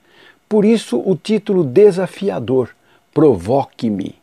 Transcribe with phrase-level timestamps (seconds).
[0.47, 2.69] Por isso, o título desafiador:
[3.13, 4.15] Provoque-me.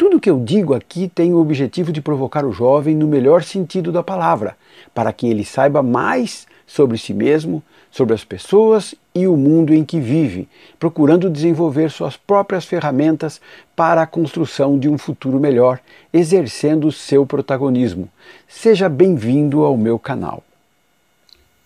[0.00, 3.92] Tudo que eu digo aqui tem o objetivo de provocar o jovem no melhor sentido
[3.92, 4.56] da palavra,
[4.94, 9.84] para que ele saiba mais sobre si mesmo, sobre as pessoas e o mundo em
[9.84, 13.42] que vive, procurando desenvolver suas próprias ferramentas
[13.76, 15.78] para a construção de um futuro melhor,
[16.10, 18.08] exercendo seu protagonismo.
[18.48, 20.42] Seja bem-vindo ao meu canal.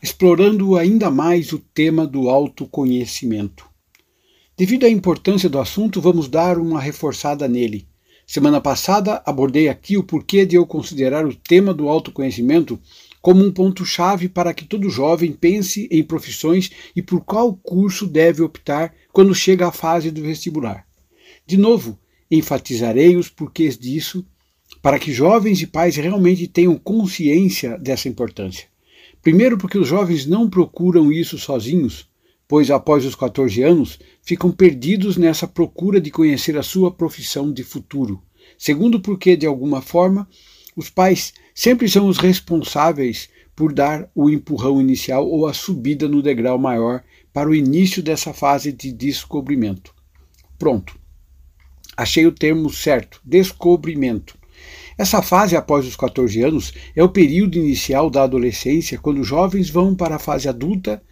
[0.03, 3.65] Explorando ainda mais o tema do autoconhecimento.
[4.57, 7.87] Devido à importância do assunto, vamos dar uma reforçada nele.
[8.27, 12.81] Semana passada abordei aqui o porquê de eu considerar o tema do autoconhecimento
[13.21, 18.43] como um ponto-chave para que todo jovem pense em profissões e por qual curso deve
[18.43, 20.87] optar quando chega à fase do vestibular.
[21.47, 21.99] De novo,
[22.31, 24.25] enfatizarei os porquês disso
[24.81, 28.67] para que jovens e pais realmente tenham consciência dessa importância.
[29.23, 32.07] Primeiro, porque os jovens não procuram isso sozinhos,
[32.55, 37.65] pois após os 14 anos ficam perdidos nessa procura de conhecer a sua profissão de
[37.65, 38.23] futuro.
[38.57, 40.29] Segundo, porque, de alguma forma,
[40.77, 46.23] os pais sempre são os responsáveis por dar o empurrão inicial ou a subida no
[46.23, 47.03] degrau maior
[47.33, 49.93] para o início dessa fase de descobrimento.
[50.57, 50.97] Pronto.
[51.97, 54.39] Achei o termo certo: descobrimento.
[54.97, 59.69] Essa fase após os 14 anos é o período inicial da adolescência, quando os jovens
[59.69, 61.03] vão para a fase adulta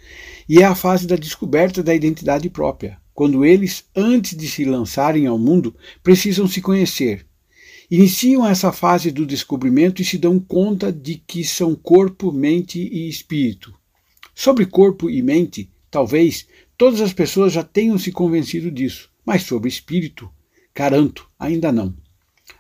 [0.48, 5.27] e é a fase da descoberta da identidade própria, quando eles, antes de se lançarem
[5.27, 7.27] ao mundo, precisam se conhecer.
[7.91, 13.09] Iniciam essa fase do descobrimento e se dão conta de que são corpo, mente e
[13.09, 13.75] espírito.
[14.34, 19.69] Sobre corpo e mente, talvez todas as pessoas já tenham se convencido disso, mas sobre
[19.69, 20.31] espírito,
[20.75, 21.95] garanto, ainda não.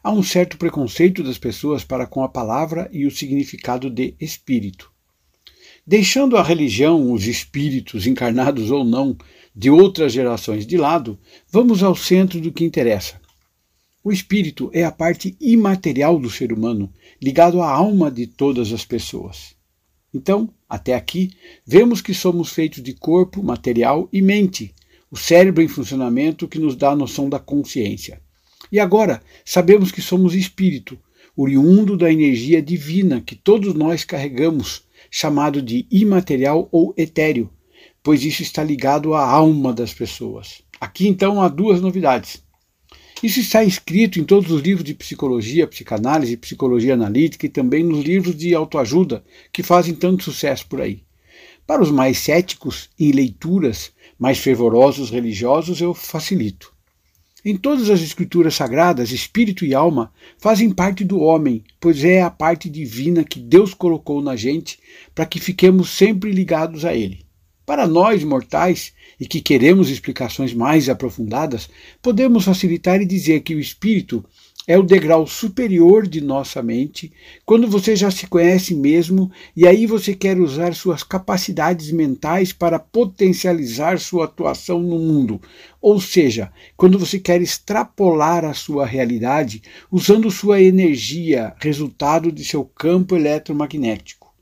[0.04, 4.91] Há um certo preconceito das pessoas para com a palavra e o significado de espírito.
[5.84, 9.16] Deixando a religião, os espíritos, encarnados ou não,
[9.54, 11.18] de outras gerações de lado,
[11.50, 13.20] vamos ao centro do que interessa.
[14.04, 18.84] O espírito é a parte imaterial do ser humano, ligado à alma de todas as
[18.84, 19.56] pessoas.
[20.14, 21.32] Então, até aqui,
[21.66, 24.72] vemos que somos feitos de corpo, material e mente,
[25.10, 28.22] o cérebro em funcionamento que nos dá a noção da consciência.
[28.70, 30.96] E agora sabemos que somos espírito,
[31.36, 37.50] oriundo da energia divina que todos nós carregamos, chamado de imaterial ou etéreo,
[38.02, 40.62] pois isso está ligado à alma das pessoas.
[40.80, 42.42] Aqui então há duas novidades.
[43.22, 48.04] Isso está escrito em todos os livros de psicologia, psicanálise, psicologia analítica e também nos
[48.04, 51.04] livros de autoajuda que fazem tanto sucesso por aí.
[51.64, 56.71] Para os mais céticos em leituras, mais fervorosos religiosos, eu facilito.
[57.44, 62.30] Em todas as escrituras sagradas, espírito e alma fazem parte do homem, pois é a
[62.30, 64.78] parte divina que Deus colocou na gente
[65.12, 67.26] para que fiquemos sempre ligados a Ele.
[67.66, 71.68] Para nós, mortais, e que queremos explicações mais aprofundadas,
[72.00, 74.24] podemos facilitar e dizer que o espírito
[74.66, 77.12] é o degrau superior de nossa mente,
[77.44, 82.78] quando você já se conhece mesmo e aí você quer usar suas capacidades mentais para
[82.78, 85.40] potencializar sua atuação no mundo.
[85.80, 92.64] Ou seja, quando você quer extrapolar a sua realidade usando sua energia, resultado de seu
[92.64, 94.32] campo eletromagnético.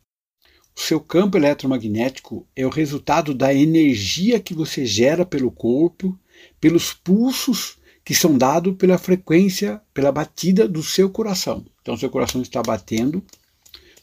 [0.76, 6.18] O seu campo eletromagnético é o resultado da energia que você gera pelo corpo,
[6.60, 11.64] pelos pulsos que são dados pela frequência, pela batida do seu coração.
[11.80, 13.22] Então, seu coração está batendo,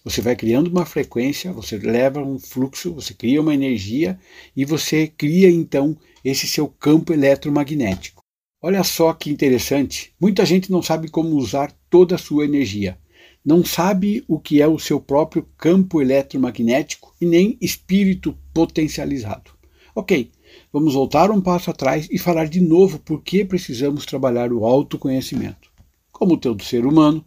[0.04, 4.18] você vai criando uma frequência, você leva um fluxo, você cria uma energia
[4.56, 8.24] e você cria então esse seu campo eletromagnético.
[8.62, 10.14] Olha só que interessante.
[10.20, 12.98] Muita gente não sabe como usar toda a sua energia.
[13.46, 19.52] Não sabe o que é o seu próprio campo eletromagnético e nem espírito potencializado.
[19.94, 20.32] Ok,
[20.72, 25.72] vamos voltar um passo atrás e falar de novo por que precisamos trabalhar o autoconhecimento.
[26.12, 27.24] Como todo ser humano,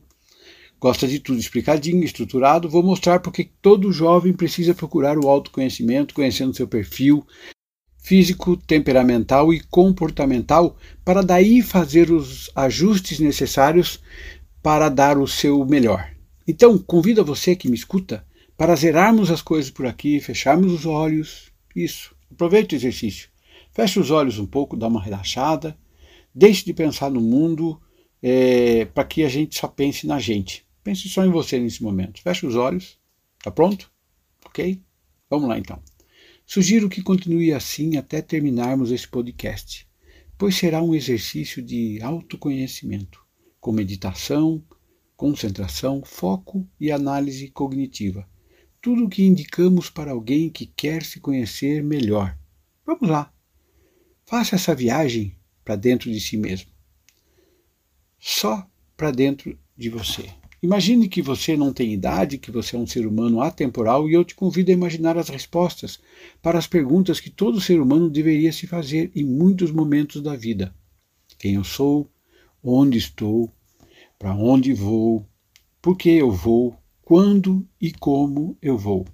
[0.80, 6.56] gosta de tudo explicadinho, estruturado, vou mostrar porque todo jovem precisa procurar o autoconhecimento, conhecendo
[6.56, 7.26] seu perfil
[8.02, 14.00] físico, temperamental e comportamental, para daí fazer os ajustes necessários
[14.62, 16.10] para dar o seu melhor.
[16.46, 18.24] Então, convido a você que me escuta
[18.56, 21.52] para zerarmos as coisas por aqui, fecharmos os olhos.
[21.74, 22.14] Isso.
[22.30, 23.29] Aproveite o exercício.
[23.72, 25.78] Feche os olhos um pouco, dá uma relaxada.
[26.34, 27.80] Deixe de pensar no mundo.
[28.22, 30.66] é, para que a gente só pense na gente.
[30.82, 32.20] Pense só em você nesse momento.
[32.22, 32.98] Feche os olhos.
[33.42, 33.90] Tá pronto?
[34.44, 34.82] Ok?
[35.28, 35.82] Vamos lá então.
[36.44, 39.88] Sugiro que continue assim até terminarmos esse podcast,
[40.36, 43.24] pois será um exercício de autoconhecimento,
[43.60, 44.62] com meditação,
[45.16, 48.28] concentração, foco e análise cognitiva.
[48.82, 52.36] Tudo o que indicamos para alguém que quer se conhecer melhor.
[52.84, 53.32] Vamos lá.
[54.30, 55.34] Faça essa viagem
[55.64, 56.70] para dentro de si mesmo.
[58.16, 58.64] Só
[58.96, 60.30] para dentro de você.
[60.62, 64.24] Imagine que você não tem idade, que você é um ser humano atemporal e eu
[64.24, 65.98] te convido a imaginar as respostas
[66.40, 70.72] para as perguntas que todo ser humano deveria se fazer em muitos momentos da vida:
[71.36, 72.08] quem eu sou,
[72.62, 73.52] onde estou,
[74.16, 75.26] para onde vou,
[75.82, 79.04] por que eu vou, quando e como eu vou.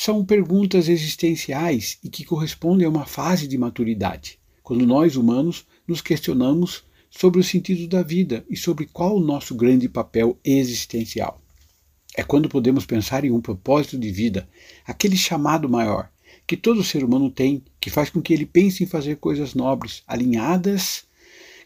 [0.00, 6.00] São perguntas existenciais e que correspondem a uma fase de maturidade, quando nós humanos nos
[6.00, 11.42] questionamos sobre o sentido da vida e sobre qual o nosso grande papel existencial.
[12.16, 14.48] É quando podemos pensar em um propósito de vida,
[14.86, 16.08] aquele chamado maior
[16.46, 20.04] que todo ser humano tem, que faz com que ele pense em fazer coisas nobres,
[20.06, 21.07] alinhadas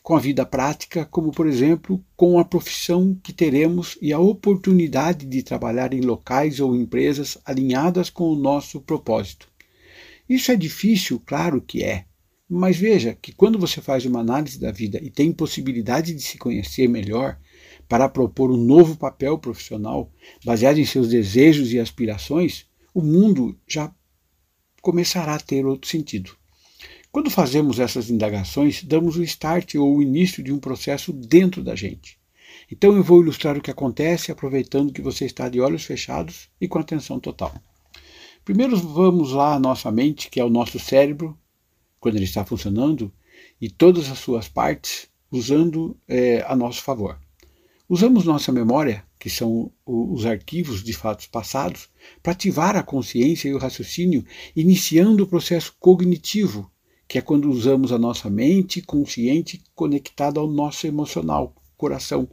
[0.02, 5.24] com a vida prática, como por exemplo com a profissão que teremos e a oportunidade
[5.24, 9.48] de trabalhar em locais ou empresas alinhadas com o nosso propósito.
[10.28, 12.06] Isso é difícil, claro que é,
[12.48, 16.36] mas veja que quando você faz uma análise da vida e tem possibilidade de se
[16.36, 17.38] conhecer melhor
[17.88, 20.12] para propor um novo papel profissional
[20.44, 23.94] baseado em seus desejos e aspirações, o mundo já
[24.80, 26.36] começará a ter outro sentido.
[27.12, 31.76] Quando fazemos essas indagações, damos o start ou o início de um processo dentro da
[31.76, 32.18] gente.
[32.70, 36.66] Então eu vou ilustrar o que acontece aproveitando que você está de olhos fechados e
[36.66, 37.54] com atenção total.
[38.46, 41.38] Primeiro vamos lá à nossa mente, que é o nosso cérebro,
[42.00, 43.12] quando ele está funcionando,
[43.60, 47.20] e todas as suas partes usando é, a nosso favor.
[47.86, 51.90] Usamos nossa memória, que são os arquivos de fatos passados,
[52.22, 54.24] para ativar a consciência e o raciocínio,
[54.56, 56.71] iniciando o processo cognitivo,
[57.12, 62.26] que é quando usamos a nossa mente consciente conectada ao nosso emocional, coração,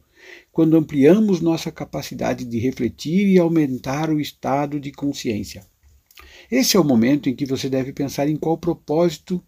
[0.54, 5.68] quando ampliamos nossa capacidade de refletir e aumentar o estado de consciência.
[6.50, 9.44] Esse é o momento em que você deve pensar em qual propósito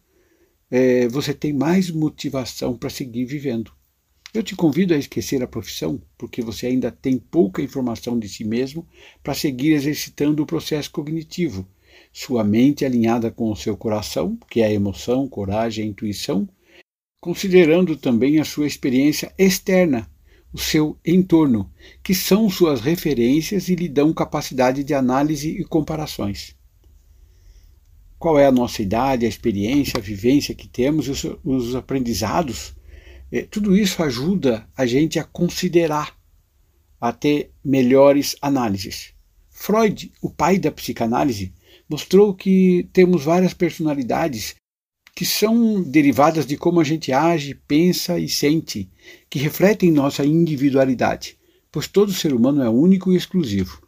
[0.69, 3.71] é, você tem mais motivação para seguir vivendo.
[4.33, 8.43] Eu te convido a esquecer a profissão, porque você ainda tem pouca informação de si
[8.43, 8.85] mesmo
[9.23, 11.65] para seguir exercitando o processo cognitivo.
[12.11, 16.47] Sua mente alinhada com o seu coração, que é a emoção, coragem, a intuição,
[17.19, 20.09] considerando também a sua experiência externa,
[20.51, 21.71] o seu entorno,
[22.03, 26.55] que são suas referências e lhe dão capacidade de análise e comparações
[28.21, 32.75] qual é a nossa idade, a experiência, a vivência que temos, os, os aprendizados,
[33.31, 36.15] é, tudo isso ajuda a gente a considerar,
[36.99, 39.11] a ter melhores análises.
[39.49, 41.51] Freud, o pai da psicanálise,
[41.91, 44.55] mostrou que temos várias personalidades
[45.13, 48.89] que são derivadas de como a gente age, pensa e sente,
[49.29, 51.37] que refletem nossa individualidade,
[51.69, 53.85] pois todo ser humano é único e exclusivo.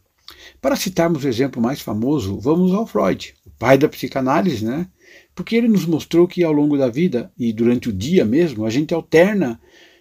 [0.60, 4.86] Para citarmos o exemplo mais famoso, vamos ao Freud, o pai da psicanálise, né?
[5.34, 8.70] Porque ele nos mostrou que ao longo da vida e durante o dia mesmo, a
[8.70, 9.58] gente alterna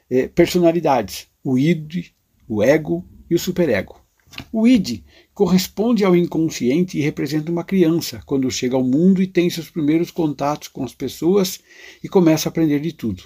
[0.10, 2.12] eh, personalidades, o id,
[2.50, 4.03] o ego e o superego.
[4.52, 9.50] O id corresponde ao inconsciente e representa uma criança quando chega ao mundo e tem
[9.50, 11.60] seus primeiros contatos com as pessoas
[12.04, 13.24] e começa a aprender de tudo.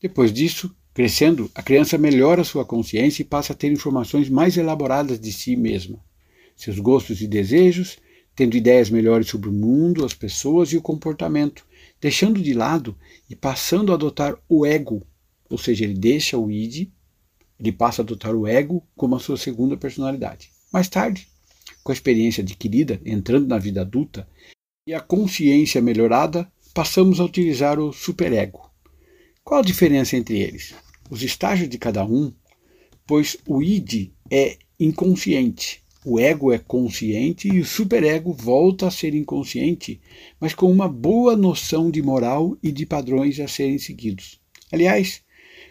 [0.00, 5.20] Depois disso, crescendo, a criança melhora sua consciência e passa a ter informações mais elaboradas
[5.20, 5.98] de si mesma
[6.60, 7.96] seus gostos e desejos,
[8.36, 11.66] tendo ideias melhores sobre o mundo, as pessoas e o comportamento,
[12.00, 12.96] deixando de lado
[13.28, 15.02] e passando a adotar o ego,
[15.48, 16.90] ou seja, ele deixa o id,
[17.60, 20.50] ele passa a adotar o ego como a sua segunda personalidade.
[20.72, 21.28] Mais tarde,
[21.84, 24.26] com a experiência adquirida, entrando na vida adulta
[24.86, 28.70] e a consciência melhorada, passamos a utilizar o superego.
[29.44, 30.74] Qual a diferença entre eles?
[31.10, 32.32] Os estágios de cada um,
[33.06, 39.14] pois o id é inconsciente, o ego é consciente e o superego volta a ser
[39.14, 40.00] inconsciente,
[40.40, 44.40] mas com uma boa noção de moral e de padrões a serem seguidos.
[44.72, 45.22] Aliás,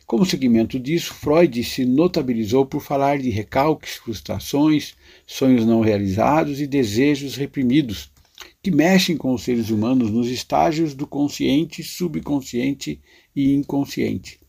[0.09, 6.65] como seguimento disso, Freud se notabilizou por falar de recalques, frustrações, sonhos não realizados e
[6.65, 8.11] desejos reprimidos,
[8.59, 12.99] que mexem com os seres humanos nos estágios do consciente, subconsciente
[13.35, 14.39] e inconsciente.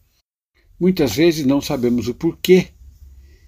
[0.81, 2.69] Muitas vezes não sabemos o porquê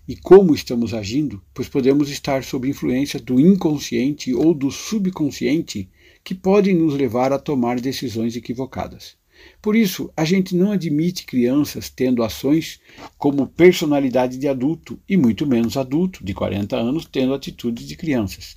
[0.06, 5.88] e como estamos agindo, pois podemos estar sob influência do inconsciente ou do subconsciente
[6.22, 9.21] que podem nos levar a tomar decisões equivocadas.
[9.60, 12.80] Por isso, a gente não admite crianças tendo ações
[13.16, 18.56] como personalidade de adulto e muito menos adulto de 40 anos tendo atitudes de crianças.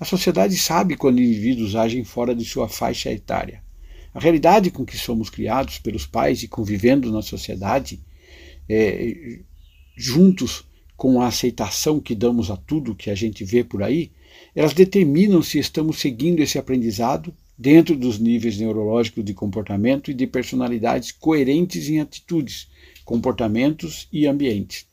[0.00, 3.62] A sociedade sabe quando indivíduos agem fora de sua faixa etária.
[4.14, 8.00] A realidade com que somos criados pelos pais e convivendo na sociedade,
[8.68, 9.40] é,
[9.96, 10.64] juntos
[10.96, 14.10] com a aceitação que damos a tudo que a gente vê por aí,
[14.54, 20.26] elas determinam se estamos seguindo esse aprendizado dentro dos níveis neurológicos de comportamento e de
[20.26, 22.68] personalidades coerentes em atitudes,
[23.04, 24.84] comportamentos e ambientes.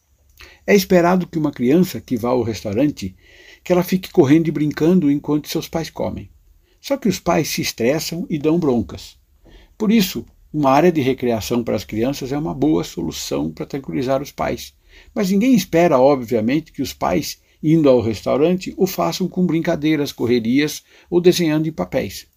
[0.67, 3.15] É esperado que uma criança que vá ao restaurante
[3.63, 6.29] que ela fique correndo e brincando enquanto seus pais comem.
[6.79, 9.17] Só que os pais se estressam e dão broncas.
[9.75, 10.23] Por isso,
[10.53, 14.75] uma área de recreação para as crianças é uma boa solução para tranquilizar os pais.
[15.11, 20.83] Mas ninguém espera, obviamente, que os pais, indo ao restaurante, o façam com brincadeiras, correrias
[21.09, 22.28] ou desenhando em papéis.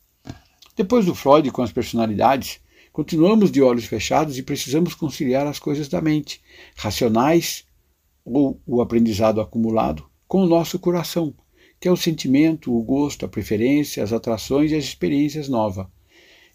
[0.75, 2.59] Depois do Freud com as personalidades,
[2.93, 6.41] continuamos de olhos fechados e precisamos conciliar as coisas da mente,
[6.75, 7.67] racionais
[8.25, 11.35] ou o aprendizado acumulado, com o nosso coração,
[11.79, 15.87] que é o sentimento, o gosto, a preferência, as atrações e as experiências novas.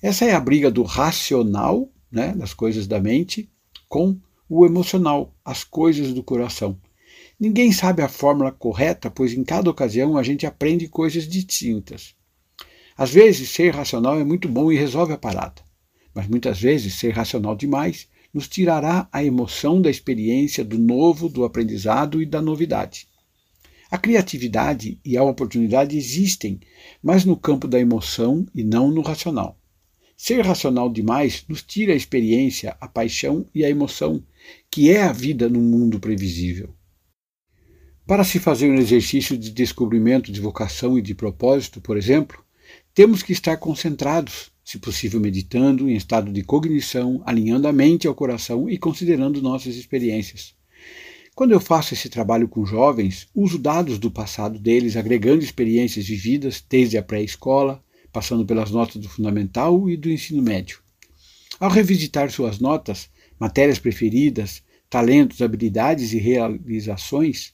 [0.01, 3.51] Essa é a briga do racional, né, das coisas da mente,
[3.87, 4.19] com
[4.49, 6.79] o emocional, as coisas do coração.
[7.39, 12.16] Ninguém sabe a fórmula correta, pois em cada ocasião a gente aprende coisas distintas.
[12.97, 15.61] Às vezes, ser racional é muito bom e resolve a parada,
[16.15, 21.45] mas muitas vezes, ser racional demais nos tirará a emoção da experiência, do novo, do
[21.45, 23.07] aprendizado e da novidade.
[23.89, 26.59] A criatividade e a oportunidade existem,
[27.01, 29.57] mas no campo da emoção e não no racional.
[30.17, 34.23] Ser racional demais nos tira a experiência, a paixão e a emoção,
[34.71, 36.73] que é a vida num mundo previsível.
[38.07, 42.43] Para se fazer um exercício de descobrimento de vocação e de propósito, por exemplo,
[42.97, 48.15] temos que estar concentrados, se possível meditando, em estado de cognição, alinhando a mente ao
[48.15, 50.55] coração e considerando nossas experiências.
[51.35, 56.65] Quando eu faço esse trabalho com jovens, uso dados do passado deles, agregando experiências vividas
[56.67, 60.79] desde a pré-escola, passando pelas notas do fundamental e do ensino médio.
[61.59, 67.53] Ao revisitar suas notas, matérias preferidas, talentos, habilidades e realizações,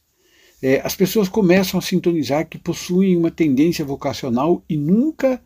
[0.63, 5.39] é, as pessoas começam a sintonizar que possuem uma tendência vocacional e nunca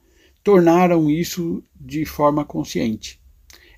[0.44, 3.20] tornaram isso de forma consciente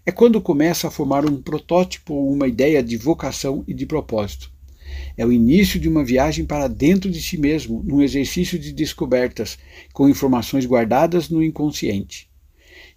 [0.09, 4.51] é quando começa a formar um protótipo ou uma ideia de vocação e de propósito.
[5.15, 9.59] É o início de uma viagem para dentro de si mesmo, num exercício de descobertas,
[9.93, 12.27] com informações guardadas no inconsciente.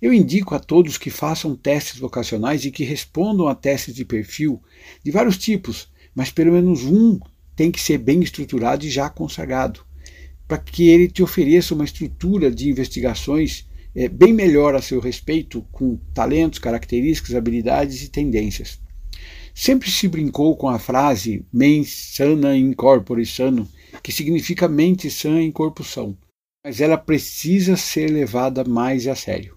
[0.00, 4.62] Eu indico a todos que façam testes vocacionais e que respondam a testes de perfil
[5.04, 7.20] de vários tipos, mas pelo menos um
[7.54, 9.84] tem que ser bem estruturado e já consagrado,
[10.46, 15.62] para que ele te ofereça uma estrutura de investigações é, bem melhor a seu respeito,
[15.70, 18.80] com talentos, características, habilidades e tendências.
[19.54, 23.68] Sempre se brincou com a frase mens sana in corpore sano,
[24.02, 26.16] que significa mente sã em corpo são,
[26.64, 29.56] mas ela precisa ser levada mais a sério.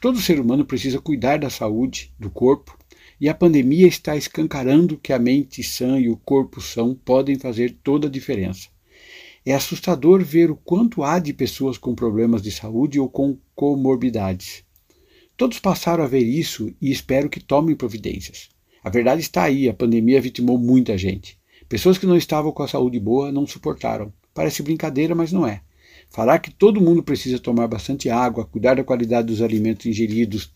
[0.00, 2.76] Todo ser humano precisa cuidar da saúde do corpo,
[3.20, 7.76] e a pandemia está escancarando que a mente sã e o corpo são podem fazer
[7.82, 8.68] toda a diferença.
[9.46, 14.64] É assustador ver o quanto há de pessoas com problemas de saúde ou com comorbidades.
[15.36, 18.48] Todos passaram a ver isso e espero que tomem providências.
[18.82, 21.38] A verdade está aí, a pandemia vitimou muita gente.
[21.68, 24.12] Pessoas que não estavam com a saúde boa não suportaram.
[24.32, 25.62] Parece brincadeira, mas não é.
[26.10, 30.52] Falar que todo mundo precisa tomar bastante água, cuidar da qualidade dos alimentos ingeridos,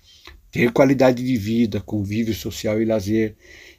[0.50, 3.37] ter qualidade de vida, convívio social e lazer,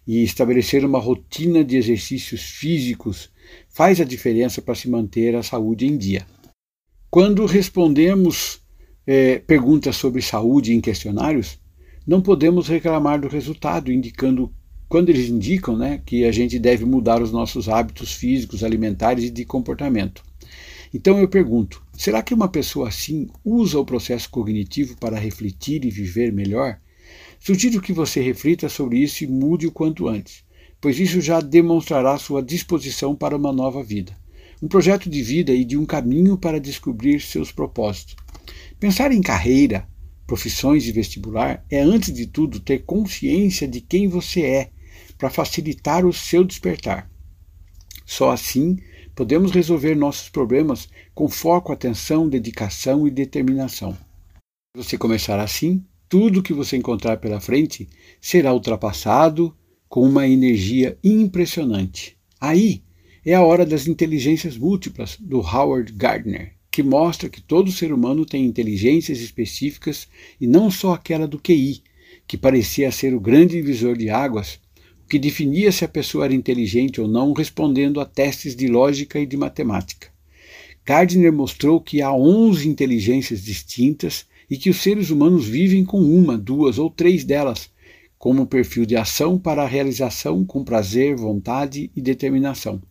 [0.08, 3.30] e estabelecer uma rotina de exercícios físicos
[3.70, 6.26] faz a diferença para se manter a saúde em dia.
[7.10, 8.62] Quando respondemos
[9.06, 11.60] é, perguntas sobre saúde em questionários,
[12.06, 14.54] não podemos reclamar do resultado, indicando
[14.88, 19.30] quando eles indicam né, que a gente deve mudar os nossos hábitos físicos, alimentares e
[19.30, 20.24] de comportamento.
[20.94, 25.90] Então eu pergunto: será que uma pessoa assim usa o processo cognitivo para refletir e
[25.90, 26.80] viver melhor?
[27.40, 30.44] Sugiro que você reflita sobre isso e mude o quanto antes
[30.82, 34.16] pois isso já demonstrará sua disposição para uma nova vida,
[34.62, 38.16] um projeto de vida e de um caminho para descobrir seus propósitos.
[38.80, 39.88] Pensar em carreira,
[40.26, 44.70] profissões e vestibular é, antes de tudo, ter consciência de quem você é,
[45.18, 47.10] para facilitar o seu despertar.
[48.06, 48.78] Só assim
[49.20, 53.98] podemos resolver nossos problemas com foco, atenção, dedicação e determinação.
[54.74, 57.90] Você começar assim, tudo que você encontrar pela frente
[58.22, 59.54] será ultrapassado
[59.90, 62.18] com uma energia impressionante.
[62.40, 62.82] Aí
[63.26, 68.26] é a hora das inteligências múltiplas do Howard Gardner, que mostra que todo ser humano
[68.26, 70.08] tem inteligências específicas
[70.40, 71.84] e não só aquela do QI,
[72.26, 74.62] que parecia ser o grande divisor de águas,
[75.10, 79.26] que definia se a pessoa era inteligente ou não, respondendo a testes de lógica e
[79.26, 80.08] de matemática.
[80.86, 86.38] Gardner mostrou que há 11 inteligências distintas e que os seres humanos vivem com uma,
[86.38, 87.70] duas ou três delas,
[88.18, 92.82] como perfil de ação para a realização com prazer, vontade e determinação.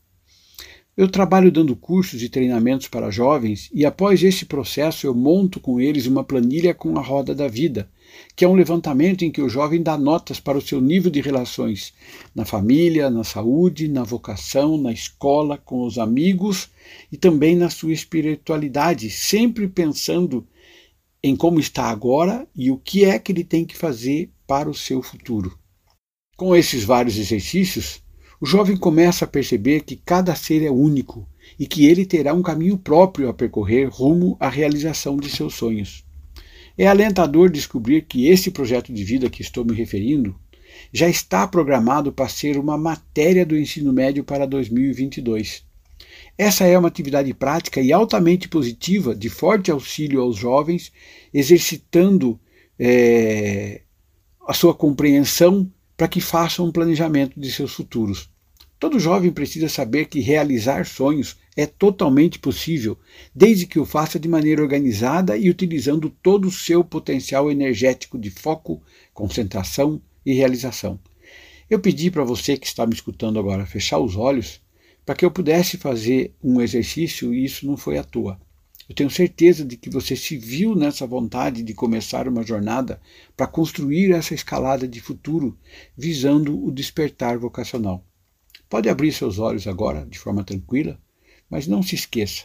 [0.96, 5.80] Eu trabalho dando cursos e treinamentos para jovens e após esse processo eu monto com
[5.80, 7.88] eles uma planilha com a roda da vida,
[8.34, 11.20] que é um levantamento em que o jovem dá notas para o seu nível de
[11.20, 11.92] relações
[12.34, 16.70] na família, na saúde, na vocação, na escola, com os amigos
[17.10, 20.46] e também na sua espiritualidade, sempre pensando
[21.22, 24.74] em como está agora e o que é que ele tem que fazer para o
[24.74, 25.58] seu futuro.
[26.36, 28.00] Com esses vários exercícios,
[28.40, 32.42] o jovem começa a perceber que cada ser é único e que ele terá um
[32.42, 36.04] caminho próprio a percorrer rumo à realização de seus sonhos.
[36.78, 40.38] É alentador descobrir que esse projeto de vida que estou me referindo
[40.92, 45.64] já está programado para ser uma matéria do ensino médio para 2022.
[46.38, 50.92] Essa é uma atividade prática e altamente positiva, de forte auxílio aos jovens,
[51.34, 52.38] exercitando
[52.78, 53.82] é,
[54.46, 58.30] a sua compreensão para que façam um planejamento de seus futuros.
[58.78, 62.96] Todo jovem precisa saber que realizar sonhos é totalmente possível,
[63.34, 68.30] desde que o faça de maneira organizada e utilizando todo o seu potencial energético de
[68.30, 68.80] foco,
[69.12, 71.00] concentração e realização.
[71.68, 74.60] Eu pedi para você que está me escutando agora fechar os olhos
[75.04, 78.40] para que eu pudesse fazer um exercício e isso não foi à toa.
[78.88, 83.00] Eu tenho certeza de que você se viu nessa vontade de começar uma jornada
[83.36, 85.58] para construir essa escalada de futuro
[85.96, 88.06] visando o despertar vocacional.
[88.68, 91.00] Pode abrir seus olhos agora de forma tranquila,
[91.50, 92.44] mas não se esqueça: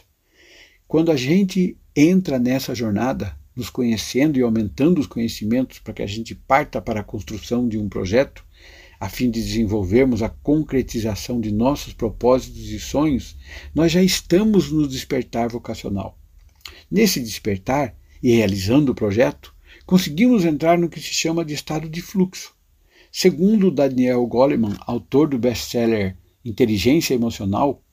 [0.86, 6.06] quando a gente entra nessa jornada, nos conhecendo e aumentando os conhecimentos para que a
[6.06, 8.44] gente parta para a construção de um projeto,
[8.98, 13.36] a fim de desenvolvermos a concretização de nossos propósitos e sonhos,
[13.74, 16.18] nós já estamos no despertar vocacional.
[16.90, 22.00] Nesse despertar e realizando o projeto, conseguimos entrar no que se chama de estado de
[22.00, 22.54] fluxo.
[23.12, 27.83] Segundo Daniel Goleman, autor do best-seller Inteligência Emocional,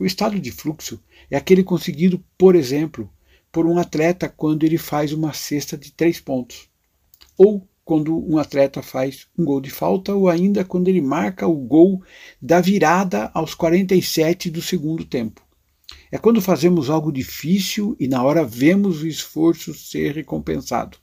[0.00, 0.98] o estado de fluxo
[1.30, 3.12] é aquele conseguido, por exemplo,
[3.52, 6.70] por um atleta quando ele faz uma cesta de três pontos,
[7.36, 11.54] ou quando um atleta faz um gol de falta, ou ainda quando ele marca o
[11.54, 12.02] gol
[12.40, 15.46] da virada aos 47 do segundo tempo.
[16.10, 20.96] É quando fazemos algo difícil e na hora vemos o esforço ser recompensado.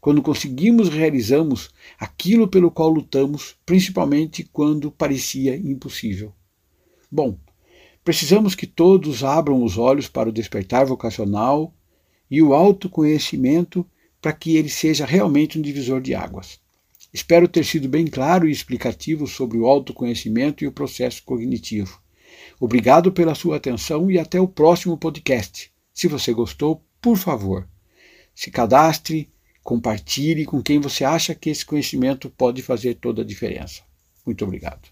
[0.00, 6.32] Quando conseguimos realizamos aquilo pelo qual lutamos, principalmente quando parecia impossível.
[7.08, 7.38] Bom,
[8.04, 11.74] precisamos que todos abram os olhos para o despertar vocacional
[12.30, 13.86] e o autoconhecimento
[14.20, 16.60] para que ele seja realmente um divisor de águas.
[17.12, 22.00] Espero ter sido bem claro e explicativo sobre o autoconhecimento e o processo cognitivo.
[22.58, 25.70] Obrigado pela sua atenção e até o próximo podcast.
[25.92, 27.68] Se você gostou, por favor,
[28.34, 29.30] se cadastre,
[29.62, 33.82] compartilhe com quem você acha que esse conhecimento pode fazer toda a diferença.
[34.24, 34.91] Muito obrigado.